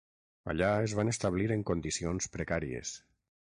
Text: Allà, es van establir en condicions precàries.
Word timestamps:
Allà, 0.53 0.69
es 0.85 0.95
van 0.99 1.11
establir 1.13 1.51
en 1.57 1.67
condicions 1.71 2.31
precàries. 2.39 2.97